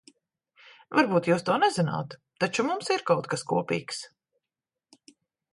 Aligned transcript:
Varbūt 0.99 1.29
jūs 1.31 1.45
to 1.49 1.57
nezināt, 1.65 2.17
taču 2.45 2.65
mums 2.71 2.91
ir 2.97 3.07
kaut 3.11 3.31
kas 3.35 3.47
kopīgs. 3.53 4.03